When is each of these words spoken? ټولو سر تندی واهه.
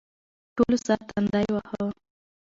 ټولو 0.55 0.77
سر 0.85 0.99
تندی 1.09 1.47
واهه. 1.53 1.83